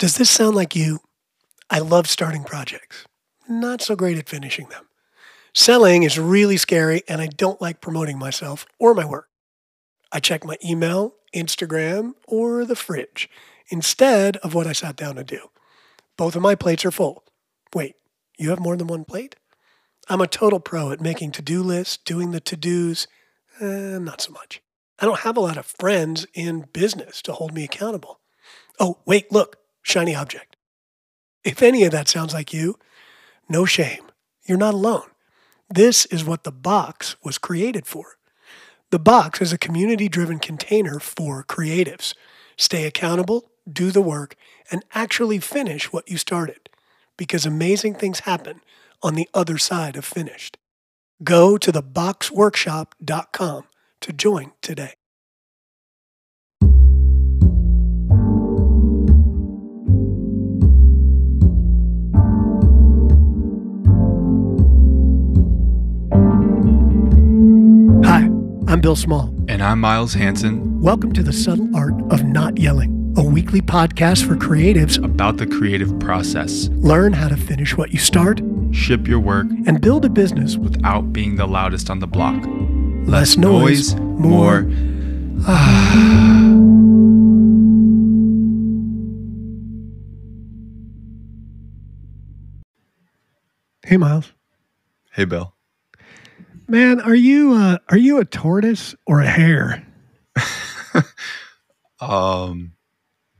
[0.00, 1.00] Does this sound like you?
[1.68, 3.04] I love starting projects,
[3.46, 4.86] not so great at finishing them.
[5.52, 9.28] Selling is really scary, and I don't like promoting myself or my work.
[10.10, 13.28] I check my email, Instagram, or the fridge
[13.68, 15.48] instead of what I sat down to do.
[16.16, 17.22] Both of my plates are full.
[17.74, 17.96] Wait,
[18.38, 19.36] you have more than one plate?
[20.08, 23.06] I'm a total pro at making to do lists, doing the to dos,
[23.60, 24.62] eh, not so much.
[24.98, 28.20] I don't have a lot of friends in business to hold me accountable.
[28.78, 29.59] Oh, wait, look,
[29.90, 30.56] shiny object.
[31.44, 32.76] If any of that sounds like you,
[33.48, 34.02] no shame.
[34.46, 35.08] You're not alone.
[35.68, 38.16] This is what the box was created for.
[38.90, 42.14] The box is a community driven container for creatives.
[42.56, 44.34] Stay accountable, do the work,
[44.70, 46.68] and actually finish what you started
[47.16, 48.60] because amazing things happen
[49.02, 50.56] on the other side of finished.
[51.22, 53.64] Go to theboxworkshop.com
[54.00, 54.94] to join today.
[68.70, 69.34] I'm Bill Small.
[69.48, 70.80] And I'm Miles Hanson.
[70.80, 75.46] Welcome to the subtle art of not yelling, a weekly podcast for creatives about the
[75.48, 76.68] creative process.
[76.74, 78.40] Learn how to finish what you start,
[78.70, 82.40] ship your work, and build a business without being the loudest on the block.
[83.08, 84.62] Less noise, noise more.
[84.62, 84.70] more
[93.84, 94.32] hey, Miles.
[95.10, 95.54] Hey, Bill.
[96.70, 99.84] Man, are you uh, are you a tortoise or a hare?
[102.00, 102.74] um,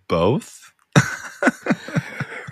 [0.08, 0.72] both.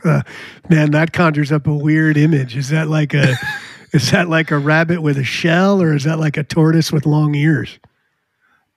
[0.04, 0.22] uh,
[0.68, 2.56] man, that conjures up a weird image.
[2.56, 3.34] Is that like a
[3.92, 7.06] is that like a rabbit with a shell, or is that like a tortoise with
[7.06, 7.80] long ears?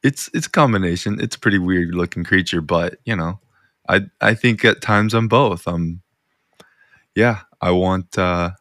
[0.01, 1.21] It's it's a combination.
[1.21, 3.39] It's a pretty weird looking creature, but you know,
[3.87, 5.67] I I think at times I'm both.
[5.67, 6.01] I'm,
[7.13, 8.53] yeah, I want uh,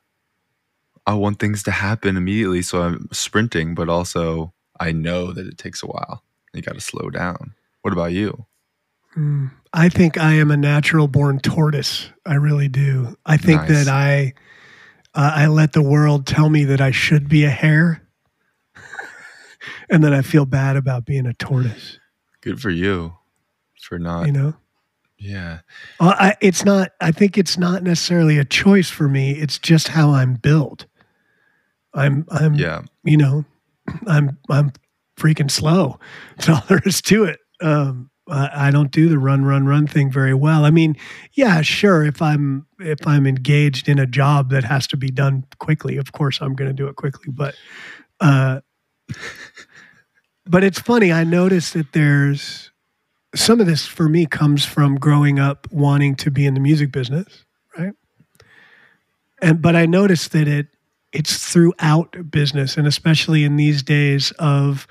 [1.10, 5.58] I want things to happen immediately, so I'm sprinting, but also I know that it
[5.58, 6.22] takes a while.
[6.54, 7.54] You got to slow down.
[7.82, 8.46] What about you?
[9.16, 12.08] Mm, I think I am a natural born tortoise.
[12.24, 13.16] I really do.
[13.26, 13.70] I think nice.
[13.70, 14.34] that I
[15.14, 18.06] uh, I let the world tell me that I should be a hare,
[19.90, 21.98] and then I feel bad about being a tortoise.
[22.40, 23.14] Good for you
[23.80, 24.54] for not you know
[25.20, 25.58] yeah.
[26.00, 26.92] Well, I, it's not.
[27.00, 29.32] I think it's not necessarily a choice for me.
[29.32, 30.86] It's just how I'm built.
[31.94, 32.26] I'm.
[32.30, 32.54] I'm.
[32.54, 32.82] Yeah.
[33.04, 33.44] You know,
[34.06, 34.38] I'm.
[34.48, 34.72] I'm
[35.18, 35.98] freaking slow.
[36.36, 37.40] That's all there is to it.
[37.60, 40.64] Um, I, I don't do the run, run, run thing very well.
[40.64, 40.96] I mean,
[41.32, 42.04] yeah, sure.
[42.04, 46.12] If I'm if I'm engaged in a job that has to be done quickly, of
[46.12, 47.32] course I'm going to do it quickly.
[47.32, 47.54] But,
[48.20, 48.60] uh,
[50.46, 51.12] but it's funny.
[51.12, 52.70] I noticed that there's
[53.34, 56.92] some of this for me comes from growing up wanting to be in the music
[56.92, 57.44] business,
[57.76, 57.92] right?
[59.42, 60.68] And but I noticed that it
[61.12, 64.86] it's throughout business and especially in these days of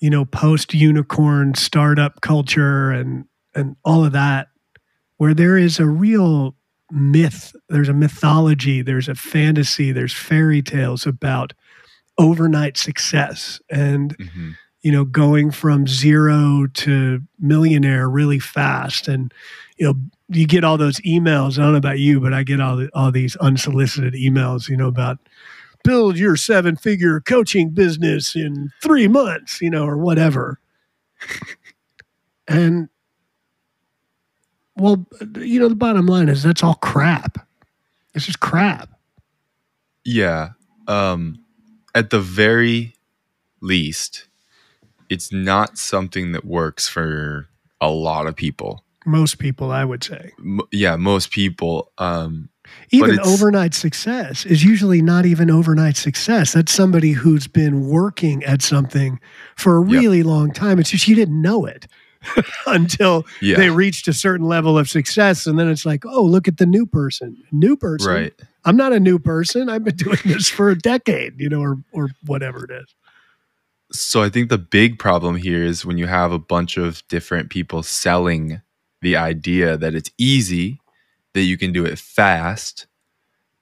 [0.00, 3.24] you know post unicorn startup culture and
[3.54, 4.48] and all of that
[5.18, 6.54] where there is a real
[6.90, 11.52] myth there's a mythology there's a fantasy there's fairy tales about
[12.20, 13.60] overnight success.
[13.70, 14.50] And mm-hmm
[14.82, 19.08] you know, going from zero to millionaire really fast.
[19.08, 19.32] And,
[19.76, 19.94] you know,
[20.28, 21.58] you get all those emails.
[21.58, 24.76] I don't know about you, but I get all, the, all these unsolicited emails, you
[24.76, 25.18] know, about
[25.84, 30.58] build your seven figure coaching business in three months, you know, or whatever.
[32.48, 32.88] and,
[34.76, 37.46] well, you know, the bottom line is that's all crap.
[38.14, 38.88] It's just crap.
[40.04, 40.50] Yeah.
[40.88, 41.44] Um,
[41.94, 42.94] at the very
[43.60, 44.28] least,
[45.10, 47.48] it's not something that works for
[47.80, 48.84] a lot of people.
[49.04, 50.32] Most people, I would say.
[50.38, 51.90] M- yeah, most people.
[51.98, 52.48] Um,
[52.90, 56.52] even overnight success is usually not even overnight success.
[56.52, 59.18] That's somebody who's been working at something
[59.56, 60.26] for a really yep.
[60.26, 60.78] long time.
[60.78, 61.86] It's just you didn't know it
[62.66, 63.56] until yeah.
[63.56, 65.46] they reached a certain level of success.
[65.46, 67.36] And then it's like, oh, look at the new person.
[67.50, 68.12] New person.
[68.12, 68.34] Right.
[68.64, 69.68] I'm not a new person.
[69.68, 72.94] I've been doing this for a decade, you know, or or whatever it is.
[73.92, 77.50] So I think the big problem here is when you have a bunch of different
[77.50, 78.62] people selling
[79.00, 80.80] the idea that it's easy,
[81.32, 82.86] that you can do it fast,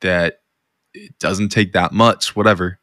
[0.01, 0.41] that
[0.93, 2.79] it doesn't take that much, whatever.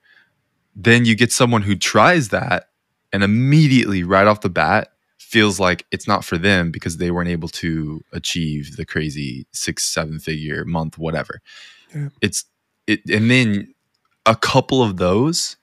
[0.76, 2.70] Then you get someone who tries that
[3.14, 7.30] and immediately, right off the bat, feels like it's not for them because they weren't
[7.30, 11.42] able to achieve the crazy six, seven figure month, whatever.
[11.94, 12.10] Yeah.
[12.22, 12.46] It's
[12.88, 13.74] it, and then
[14.26, 15.58] a couple of those,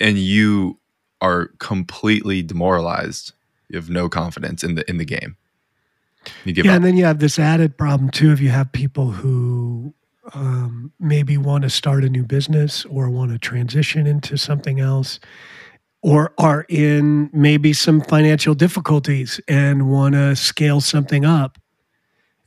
[0.00, 0.78] and you
[1.20, 3.32] are completely demoralized.
[3.68, 5.36] You have no confidence in the in the game.
[6.44, 6.76] You give yeah, up.
[6.76, 8.32] and then you have this added problem too.
[8.32, 9.94] If you have people who
[10.34, 15.20] um, maybe want to start a new business or want to transition into something else,
[16.02, 21.58] or are in maybe some financial difficulties and want to scale something up.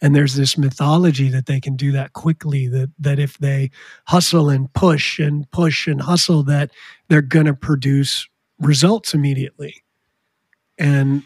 [0.04, 3.70] And there's this mythology that they can do that quickly, that, that if they
[4.08, 6.72] hustle and push and push and hustle, that
[7.08, 8.28] they're going to produce
[8.62, 9.84] results immediately.
[10.78, 11.24] And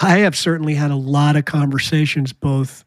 [0.00, 2.84] I have certainly had a lot of conversations, both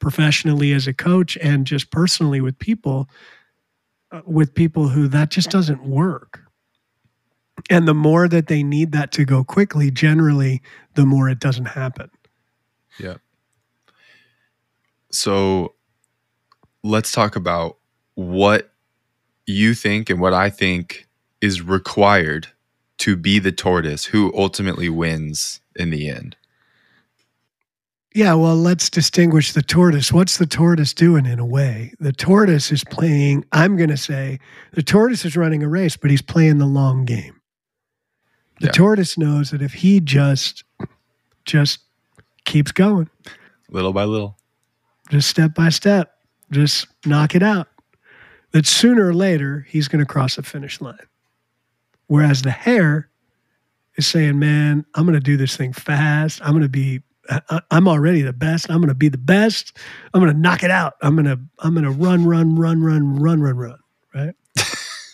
[0.00, 3.08] professionally as a coach and just personally with people,
[4.10, 6.40] uh, with people who that just doesn't work.
[7.70, 10.62] And the more that they need that to go quickly, generally,
[10.94, 12.10] the more it doesn't happen.
[12.98, 13.16] Yeah.
[15.10, 15.74] So
[16.84, 17.78] let's talk about
[18.14, 18.72] what
[19.46, 21.08] you think and what I think
[21.40, 22.48] is required
[22.98, 26.36] to be the tortoise who ultimately wins in the end.
[28.14, 30.12] Yeah, well, let's distinguish the tortoise.
[30.12, 31.92] What's the tortoise doing in a way?
[32.00, 34.40] The tortoise is playing, I'm going to say,
[34.72, 37.40] the tortoise is running a race, but he's playing the long game.
[38.60, 38.72] The Yeah.
[38.72, 40.64] tortoise knows that if he just
[41.44, 41.78] just
[42.44, 43.08] keeps going,
[43.70, 44.36] Little by little.
[45.10, 46.12] just step by step,
[46.50, 47.68] just knock it out,
[48.50, 50.98] that sooner or later he's going to cross the finish line.
[52.08, 53.08] Whereas the hare
[53.96, 56.40] is saying, "Man, I'm going to do this thing fast.
[56.42, 57.00] I'm going to be
[57.30, 58.70] I- I'm already the best.
[58.70, 59.76] I'm going to be the best.
[60.14, 60.94] I'm going to knock it out.
[61.02, 63.78] I'm going to I'm going to run run run run run run run,
[64.14, 64.34] right?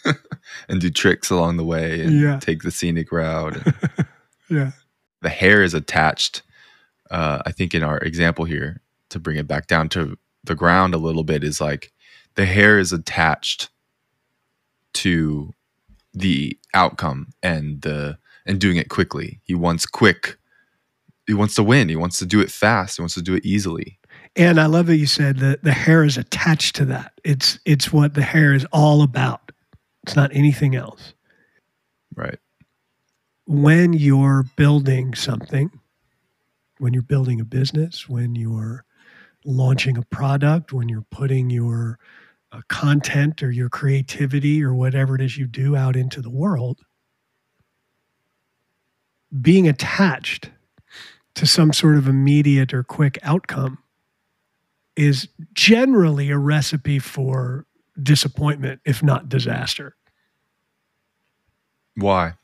[0.69, 2.39] and do tricks along the way and Yeah.
[2.41, 3.57] take the scenic route.
[4.51, 4.73] Yeah.
[5.23, 6.43] the hare is attached.
[7.11, 10.93] Uh, I think in our example here, to bring it back down to the ground
[10.95, 11.91] a little bit, is like
[12.35, 13.71] the hare is attached
[14.95, 15.55] to
[16.15, 19.41] the outcome and the and doing it quickly.
[19.45, 20.37] He wants quick.
[21.27, 21.89] He wants to win.
[21.89, 22.97] He wants to do it fast.
[22.97, 23.99] He wants to do it easily.
[24.37, 27.13] And I love that you said that the hare is attached to that.
[27.25, 29.53] It's it's what the hare is all about.
[30.05, 31.15] It's not anything else.
[32.17, 32.39] Right.
[33.47, 35.71] when you're building something,
[36.79, 38.85] when you're building a business, when you're
[39.45, 41.99] launching a product, when you're putting your
[42.55, 46.81] uh, content or your creativity or whatever it is you do out into the world,
[49.41, 50.51] being attached
[51.35, 53.79] to some sort of immediate or quick outcome
[54.97, 57.67] is generally a recipe for
[58.01, 59.97] disappointment, if not disaster.
[61.97, 62.35] Why?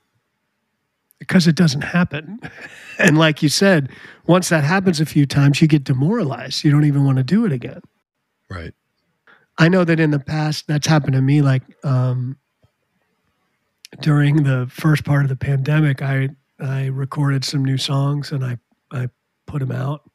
[1.21, 2.41] because it doesn't happen.
[2.99, 3.89] And like you said,
[4.27, 6.65] once that happens a few times, you get demoralized.
[6.65, 7.81] You don't even want to do it again.
[8.51, 8.75] Right.
[9.61, 11.43] I know that in the past, that's happened to me.
[11.43, 12.39] Like um,
[14.01, 18.59] during the first part of the pandemic, I I recorded some new songs and I
[18.91, 19.11] I
[19.47, 20.11] put them out,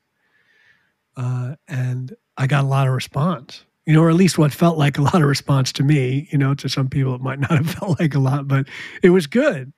[1.16, 3.64] uh, and I got a lot of response.
[3.86, 6.28] You know, or at least what felt like a lot of response to me.
[6.32, 8.68] You know, to some people it might not have felt like a lot, but
[9.04, 9.72] it was good.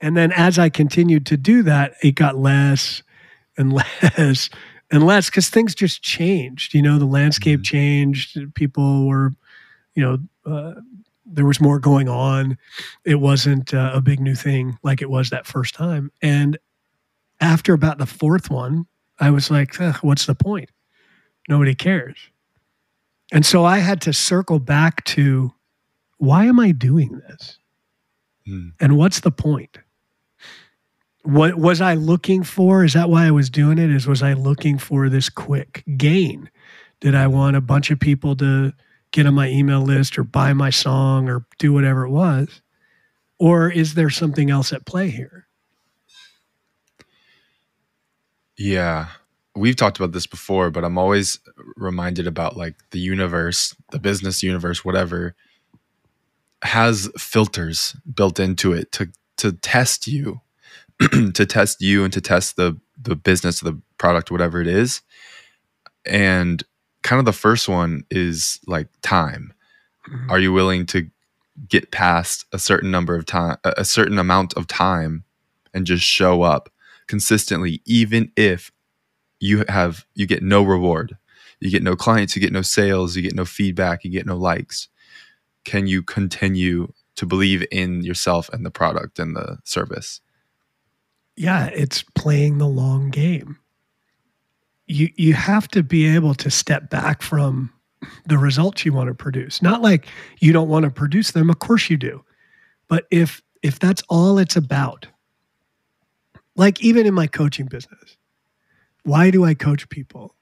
[0.00, 3.04] And then as I continued to do that, it got less
[3.56, 3.72] and
[4.02, 4.50] less
[4.90, 6.74] and less because things just changed.
[6.74, 7.64] You know, the landscape Mhm.
[7.64, 8.54] changed.
[8.54, 9.32] People were,
[9.94, 10.18] you know,
[10.50, 10.80] uh,
[11.26, 12.56] there was more going on.
[13.04, 16.10] It wasn't uh, a big new thing like it was that first time.
[16.22, 16.56] And
[17.40, 18.86] after about the fourth one,
[19.20, 20.70] I was like, "Ugh, what's the point?
[21.48, 22.16] Nobody cares.
[23.32, 25.52] And so I had to circle back to
[26.16, 27.58] why am I doing this?
[28.46, 28.68] Hmm.
[28.80, 29.78] And what's the point?
[31.28, 32.84] What was I looking for?
[32.84, 33.90] Is that why I was doing it?
[33.90, 36.48] Is was I looking for this quick gain?
[37.00, 38.72] Did I want a bunch of people to
[39.10, 42.62] get on my email list or buy my song or do whatever it was?
[43.38, 45.46] Or is there something else at play here?
[48.56, 49.08] Yeah.
[49.54, 51.40] We've talked about this before, but I'm always
[51.76, 55.34] reminded about like the universe, the business universe, whatever,
[56.62, 60.40] has filters built into it to to test you,
[61.34, 65.02] to test you and to test the the business, the product, whatever it is.
[66.04, 66.62] And
[67.02, 69.52] kind of the first one is like time.
[70.08, 70.30] Mm-hmm.
[70.30, 71.08] Are you willing to
[71.68, 75.24] get past a certain number of time, a a certain amount of time,
[75.72, 76.70] and just show up
[77.06, 78.70] consistently, even if
[79.40, 81.16] you have you get no reward,
[81.60, 84.36] you get no clients, you get no sales, you get no feedback, you get no
[84.36, 84.88] likes.
[85.64, 90.20] Can you continue to believe in yourself and the product and the service?
[91.38, 93.58] Yeah, it's playing the long game.
[94.86, 97.72] You you have to be able to step back from
[98.26, 99.62] the results you want to produce.
[99.62, 100.06] Not like
[100.40, 102.24] you don't want to produce them, of course you do.
[102.88, 105.08] But if if that's all it's about,
[106.56, 108.16] like even in my coaching business,
[109.04, 110.34] Why do I coach people?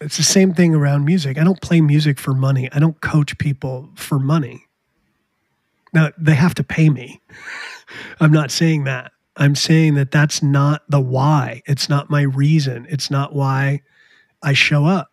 [0.00, 1.38] It's the same thing around music.
[1.38, 2.68] I don't play music for money.
[2.72, 4.66] I don't coach people for money.
[5.94, 7.20] Now, they have to pay me.
[8.20, 9.11] I'm not saying that.
[9.36, 11.62] I'm saying that that's not the why.
[11.66, 12.86] It's not my reason.
[12.88, 13.80] It's not why
[14.42, 15.08] I show up.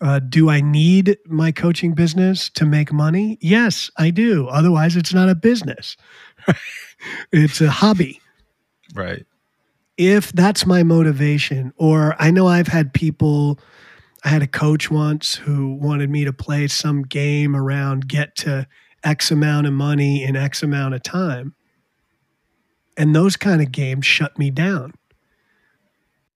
[0.00, 3.36] Uh, do I need my coaching business to make money?
[3.40, 4.46] Yes, I do.
[4.46, 5.96] Otherwise, it's not a business,
[7.32, 8.20] it's a hobby.
[8.94, 9.26] Right.
[9.96, 13.58] If that's my motivation, or I know I've had people,
[14.24, 18.68] I had a coach once who wanted me to play some game around get to
[19.02, 21.54] X amount of money in X amount of time.
[22.98, 24.92] And those kind of games shut me down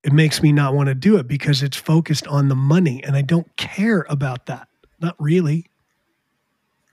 [0.02, 3.16] it makes me not want to do it because it's focused on the money and
[3.16, 4.68] I don't care about that.
[5.00, 5.66] Not really.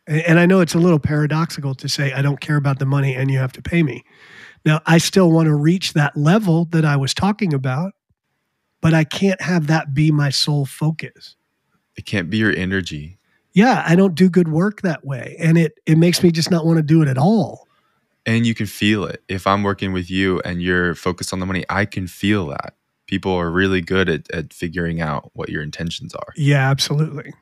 [0.07, 3.13] And, I know it's a little paradoxical to say I don't care about the money
[3.13, 4.03] and you have to pay me.
[4.65, 7.93] Now, I still want to reach that level that I was talking about,
[8.81, 11.35] but I can't have that be my sole focus.
[11.95, 13.19] It can't be your energy.
[13.53, 15.35] Yeah, I don't do good work that way.
[15.39, 17.67] And it it makes me just not want to do it at all.
[18.29, 19.24] And you can feel it.
[19.27, 22.75] If I'm working with you and you're focused on the money, I can feel that
[23.07, 26.31] people are really good at, at figuring out what your intentions are.
[26.36, 27.33] Yeah, absolutely.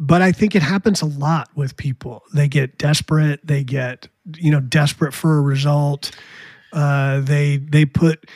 [0.00, 2.24] But I think it happens a lot with people.
[2.34, 3.46] They get desperate.
[3.46, 6.10] They get you know desperate for a result.
[6.72, 8.28] Uh, they they put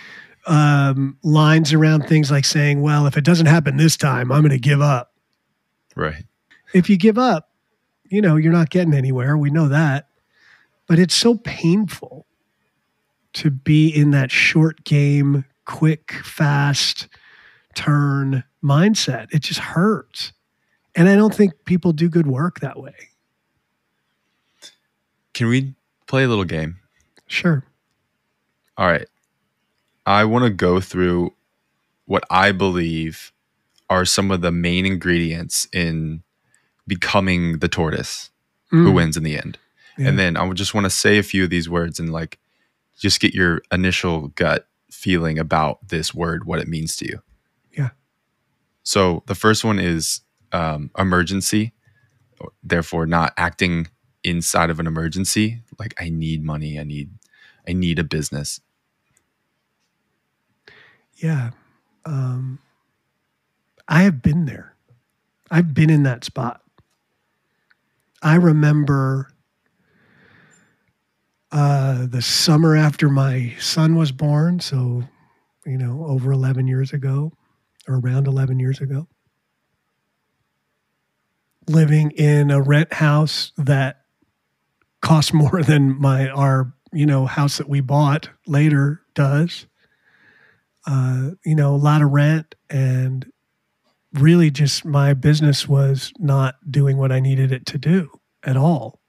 [0.47, 4.51] um, lines around things like saying, "Well, if it doesn't happen this time, I'm going
[4.51, 5.13] to give up."
[5.97, 6.25] Right.
[6.73, 7.51] If you give up,
[8.09, 9.37] you know you're not getting anywhere.
[9.37, 10.07] We know that.
[10.87, 12.27] But it's so painful
[13.35, 17.09] to be in that short game quick, fast
[17.75, 19.27] turn mindset.
[19.33, 20.33] It just hurts.
[20.95, 22.95] And I don't think people do good work that way.
[25.35, 25.75] Can we
[26.07, 26.77] play a little game?
[27.27, 27.63] Sure.
[28.79, 29.07] All right.
[30.07, 31.35] I want to go through
[32.07, 33.33] what I believe
[33.91, 36.23] are some of the main ingredients in
[36.87, 38.31] becoming the tortoise
[38.73, 38.85] mm.
[38.85, 39.59] who wins in the end.
[39.99, 40.09] Yeah.
[40.09, 42.39] And then I would just want to say a few of these words and like
[42.99, 47.23] just get your initial gut feeling about this word, what it means to you.
[47.77, 47.91] Yeah.
[48.83, 50.21] So the first one is
[50.53, 51.73] um, emergency,
[52.63, 53.89] therefore not acting
[54.23, 55.63] inside of an emergency.
[55.79, 56.79] Like I need money.
[56.79, 57.11] I need,
[57.69, 58.61] I need a business.
[61.17, 61.51] Yeah.
[62.05, 62.59] Um,
[63.89, 64.75] I have been there.
[65.51, 66.61] I've been in that spot.
[68.23, 69.31] I remember
[71.53, 75.05] uh, the summer after my son was born, so
[75.65, 77.33] you know, over 11 years ago,
[77.89, 79.09] or around 11 years ago,
[81.69, 84.03] living in a rent house that
[85.03, 89.67] cost more than my our you know house that we bought later does.
[90.89, 93.27] Uh, you know, a lot of rent and
[94.13, 98.09] really just my business was not doing what I needed it to do
[98.45, 99.01] at all.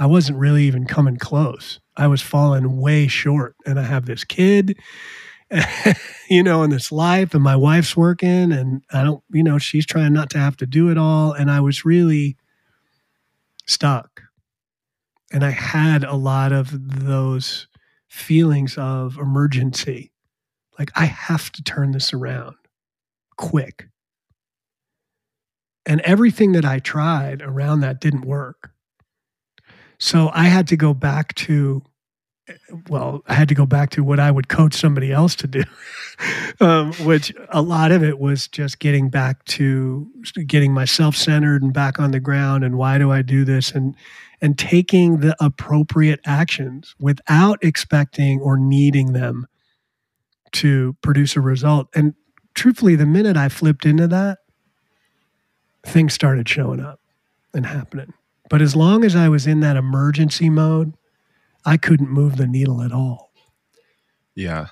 [0.00, 1.78] I wasn't really even coming close.
[1.94, 3.54] I was falling way short.
[3.66, 4.78] And I have this kid,
[6.30, 9.84] you know, in this life, and my wife's working, and I don't, you know, she's
[9.84, 11.32] trying not to have to do it all.
[11.32, 12.38] And I was really
[13.66, 14.22] stuck.
[15.34, 17.66] And I had a lot of those
[18.08, 20.12] feelings of emergency.
[20.78, 22.56] Like, I have to turn this around
[23.36, 23.90] quick.
[25.84, 28.70] And everything that I tried around that didn't work.
[30.00, 31.82] So I had to go back to,
[32.88, 35.62] well, I had to go back to what I would coach somebody else to do,
[36.60, 40.10] um, which a lot of it was just getting back to
[40.46, 42.64] getting myself centered and back on the ground.
[42.64, 43.70] And why do I do this?
[43.72, 43.94] And
[44.40, 49.46] and taking the appropriate actions without expecting or needing them
[50.52, 51.88] to produce a result.
[51.94, 52.14] And
[52.54, 54.38] truthfully, the minute I flipped into that,
[55.84, 57.00] things started showing up
[57.52, 58.14] and happening.
[58.50, 60.92] But as long as I was in that emergency mode,
[61.64, 63.30] I couldn't move the needle at all.
[64.34, 64.66] Yeah.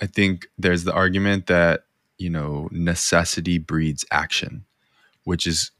[0.00, 1.84] I think there's the argument that,
[2.18, 4.64] you know, necessity breeds action,
[5.24, 5.70] which is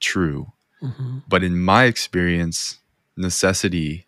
[0.00, 0.52] true.
[0.82, 1.18] Mm-hmm.
[1.28, 2.78] But in my experience,
[3.16, 4.06] necessity,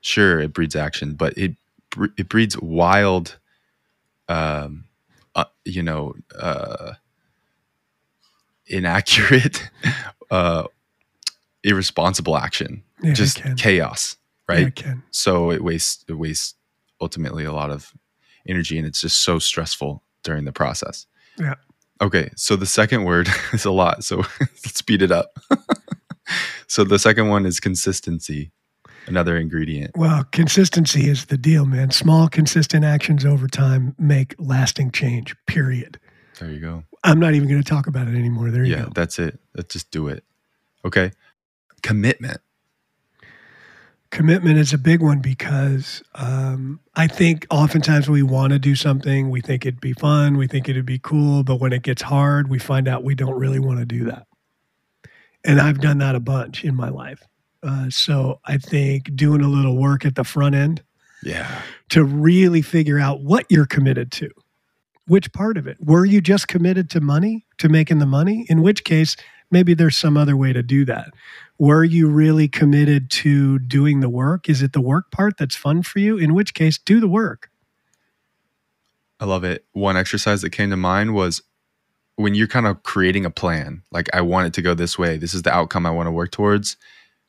[0.00, 1.56] sure, it breeds action, but it
[2.16, 3.38] it breeds wild,
[4.28, 4.84] um,
[5.34, 6.92] uh, you know, uh,
[8.66, 9.70] inaccurate,
[10.30, 10.64] uh,
[11.68, 14.16] irresponsible action, yeah, just chaos,
[14.48, 14.80] right?
[14.80, 16.54] Yeah, so it wastes it wastes
[17.00, 17.92] ultimately a lot of
[18.48, 21.06] energy, and it's just so stressful during the process.
[21.38, 21.54] Yeah.
[22.00, 25.38] Okay, so the second word is a lot, so let's speed it up.
[26.66, 28.50] so the second one is consistency.
[29.06, 29.92] another ingredient.
[29.96, 31.90] Well, consistency is the deal, man.
[31.90, 35.98] Small, consistent actions over time make lasting change, period.
[36.38, 36.84] There you go.
[37.04, 38.50] I'm not even going to talk about it anymore.
[38.50, 38.84] There you yeah, go.
[38.84, 39.40] Yeah, that's it.
[39.54, 40.24] Let's just do it.
[40.84, 41.10] Okay.
[41.82, 42.40] Commitment.
[44.10, 49.28] Commitment is a big one because um, I think oftentimes we want to do something,
[49.28, 52.48] we think it'd be fun, we think it'd be cool, but when it gets hard,
[52.48, 54.26] we find out we don't really want to do that.
[55.44, 57.22] And I've done that a bunch in my life.
[57.62, 60.82] Uh, so I think doing a little work at the front end
[61.22, 61.60] Yeah.
[61.90, 64.30] to really figure out what you're committed to.
[65.06, 65.76] Which part of it?
[65.84, 68.46] Were you just committed to money, to making the money?
[68.48, 69.16] In which case,
[69.50, 71.12] maybe there's some other way to do that.
[71.58, 74.48] Were you really committed to doing the work?
[74.48, 76.16] Is it the work part that's fun for you?
[76.16, 77.50] In which case, do the work.
[79.20, 79.64] I love it.
[79.72, 81.42] One exercise that came to mind was
[82.16, 85.16] when you're kind of creating a plan, like I want it to go this way,
[85.16, 86.76] this is the outcome I want to work towards,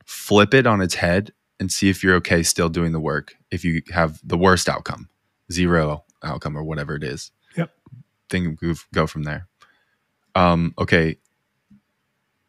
[0.06, 3.36] flip it on its head and see if you're okay still doing the work.
[3.52, 5.10] If you have the worst outcome,
[5.52, 7.32] zero outcome or whatever it is.
[7.56, 7.72] Yep.
[8.30, 9.48] Then go- go from there.
[10.36, 11.18] Um, okay.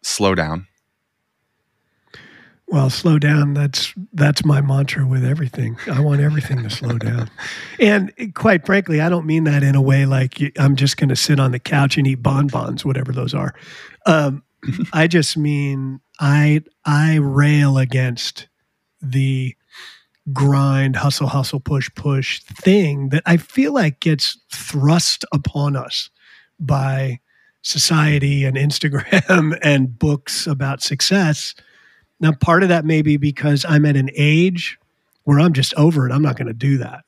[0.03, 0.67] Slow down.
[2.71, 3.55] Well, slow down.
[3.55, 5.77] That's that's my mantra with everything.
[5.91, 7.29] I want everything to slow down.
[7.81, 11.17] And quite frankly, I don't mean that in a way like I'm just going to
[11.17, 13.55] sit on the couch and eat bonbons, whatever those are.
[14.07, 14.43] Um,
[14.93, 18.49] I just mean I I rail against
[19.01, 19.57] the
[20.33, 26.11] grind, hustle, hustle, push, push thing that I feel like gets thrust upon us
[26.61, 27.19] by
[27.63, 31.55] society and Instagram and books about success.
[32.21, 34.79] Now, part of that may be because I'm at an age
[35.25, 36.13] where I'm just over it.
[36.13, 37.05] I'm not going to do that.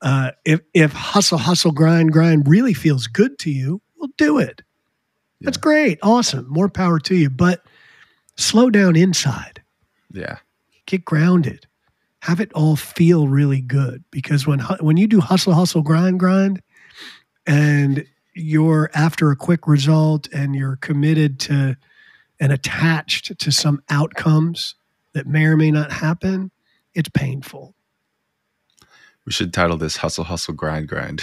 [0.00, 4.62] Uh, if if hustle, hustle, grind, grind really feels good to you, well, do it.
[5.40, 7.30] That's great, awesome, more power to you.
[7.30, 7.62] But
[8.36, 9.62] slow down inside,
[10.12, 10.38] Yeah.
[10.86, 11.66] get grounded,
[12.20, 14.02] have it all feel really good.
[14.10, 16.60] Because when when you do hustle, hustle, grind, grind,
[17.46, 21.76] and you're after a quick result and you're committed to
[22.40, 24.74] and attached to some outcomes
[25.12, 26.50] that may or may not happen,
[26.94, 27.74] it's painful.
[29.24, 31.22] We should title this Hustle, Hustle, Grind, Grind.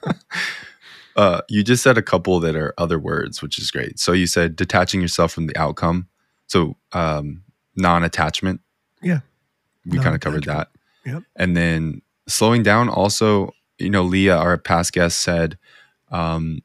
[1.16, 3.98] uh, you just said a couple that are other words, which is great.
[3.98, 6.08] So you said detaching yourself from the outcome.
[6.46, 7.42] So um,
[7.76, 8.60] non attachment.
[9.02, 9.20] Yeah.
[9.84, 10.68] We kind of covered that.
[11.04, 11.24] Yep.
[11.36, 15.58] And then slowing down also, you know, Leah, our past guest, said
[16.10, 16.60] um,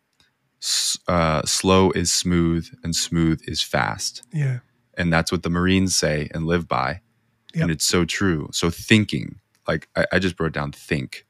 [1.08, 4.23] uh, slow is smooth and smooth is fast.
[4.34, 4.60] Yeah.
[4.97, 7.01] And that's what the Marines say and live by.
[7.53, 7.62] Yep.
[7.62, 8.49] And it's so true.
[8.51, 11.25] So thinking, like I, I just wrote down think,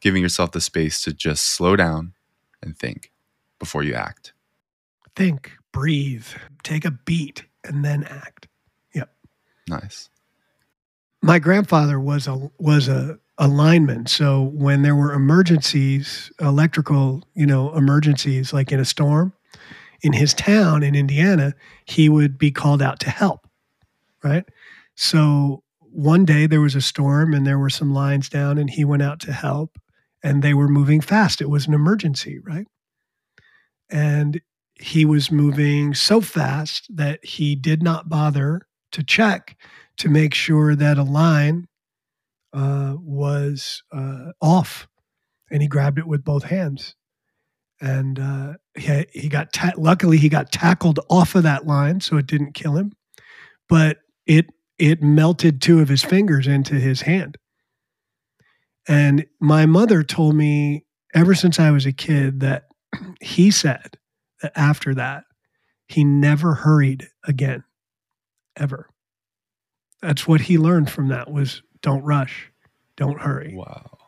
[0.00, 2.12] giving yourself the space to just slow down
[2.62, 3.12] and think
[3.58, 4.32] before you act.
[5.16, 6.26] Think, breathe,
[6.62, 8.46] take a beat, and then act.
[8.94, 9.10] Yep.
[9.68, 10.10] Nice.
[11.22, 17.46] my grandfather was a was a, a lineman so when there were emergencies electrical you
[17.46, 19.32] know emergencies like in a storm
[20.02, 23.48] in his town in indiana he would be called out to help
[24.22, 24.44] right?
[24.94, 28.84] So one day there was a storm and there were some lines down and he
[28.84, 29.78] went out to help
[30.22, 31.40] and they were moving fast.
[31.40, 32.66] It was an emergency right?
[33.90, 34.40] And
[34.80, 39.56] he was moving so fast that he did not bother to check
[39.96, 41.66] to make sure that a line
[42.52, 44.88] uh, was uh, off,
[45.50, 46.94] and he grabbed it with both hands.
[47.80, 52.16] And uh, he, he got ta- luckily he got tackled off of that line, so
[52.16, 52.92] it didn't kill him,
[53.68, 54.46] but it
[54.78, 57.36] it melted two of his fingers into his hand.
[58.88, 60.84] And my mother told me
[61.14, 62.68] ever since I was a kid that
[63.20, 63.98] he said
[64.42, 65.24] that after that
[65.86, 67.64] he never hurried again,
[68.56, 68.88] ever
[70.02, 72.50] that's what he learned from that was don't rush
[72.96, 73.98] don't hurry Wow.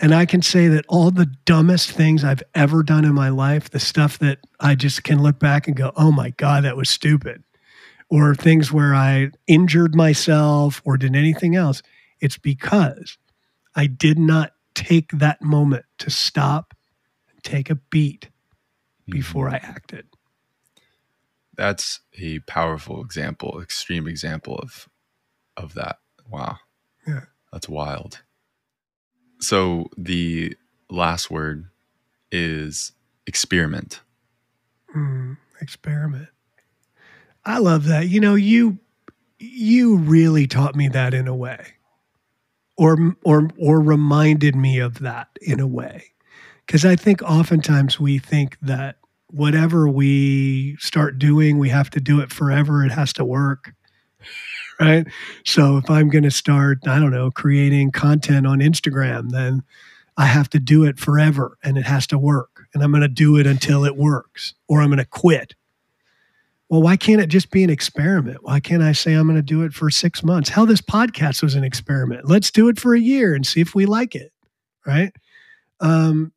[0.00, 3.70] and i can say that all the dumbest things i've ever done in my life
[3.70, 6.90] the stuff that i just can look back and go oh my god that was
[6.90, 7.42] stupid
[8.10, 11.82] or things where i injured myself or did anything else
[12.20, 13.18] it's because
[13.74, 16.74] i did not take that moment to stop
[17.30, 18.28] and take a beat
[19.02, 19.12] mm-hmm.
[19.12, 20.06] before i acted
[21.56, 24.88] That's a powerful example, extreme example of
[25.56, 25.98] of that.
[26.28, 26.58] Wow.
[27.52, 28.22] That's wild.
[29.40, 30.56] So the
[30.90, 31.66] last word
[32.30, 32.92] is
[33.26, 34.00] experiment.
[34.94, 36.28] Mm, experiment.
[37.44, 38.08] I love that.
[38.08, 38.78] You know, you
[39.38, 41.74] you really taught me that in a way,
[42.76, 46.06] or or or reminded me of that in a way,
[46.66, 48.96] because I think oftentimes we think that
[49.28, 52.84] whatever we start doing, we have to do it forever.
[52.84, 53.74] It has to work,
[54.80, 55.06] right?
[55.44, 59.62] So if I'm going to start, I don't know, creating content on Instagram, then
[60.16, 62.66] I have to do it forever and it has to work.
[62.74, 65.54] And I'm going to do it until it works or I'm going to quit.
[66.68, 68.42] Well, why can't it just be an experiment?
[68.42, 70.48] Why can't I say I'm going to do it for six months?
[70.48, 72.28] Hell, this podcast was an experiment.
[72.28, 74.32] Let's do it for a year and see if we like it.
[74.84, 75.12] Right.
[75.80, 76.32] Um,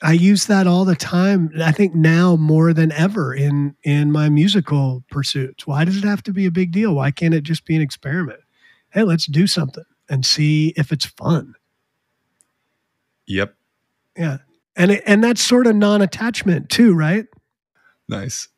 [0.00, 1.50] I use that all the time.
[1.60, 5.66] I think now more than ever in in my musical pursuits.
[5.66, 6.94] Why does it have to be a big deal?
[6.94, 8.40] Why can't it just be an experiment?
[8.90, 11.54] Hey, let's do something and see if it's fun.
[13.26, 13.54] Yep.
[14.16, 14.38] Yeah.
[14.76, 17.26] And it, and that's sort of non-attachment too, right?
[18.08, 18.48] Nice.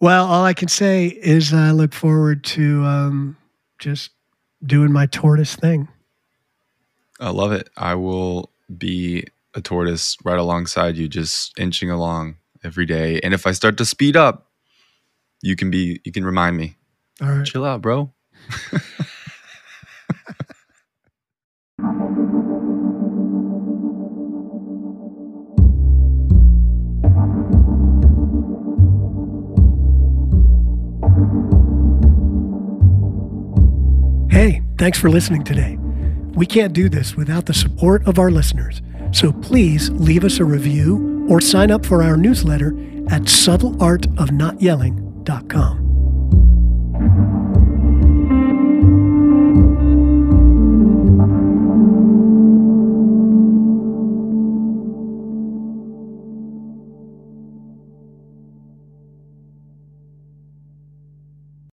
[0.00, 3.36] Well, all I can say is I look forward to um,
[3.78, 4.12] just
[4.64, 5.88] doing my tortoise thing.
[7.18, 7.68] I love it.
[7.76, 13.20] I will be a tortoise right alongside you, just inching along every day.
[13.22, 14.48] And if I start to speed up,
[15.42, 16.76] you can be you can remind me.
[17.22, 17.46] All right.
[17.46, 18.12] Chill out, bro.
[34.30, 35.76] Hey, thanks for listening today.
[36.34, 38.80] We can't do this without the support of our listeners.
[39.12, 42.68] So please leave us a review or sign up for our newsletter
[43.08, 45.89] at subtleartofnotyelling.com.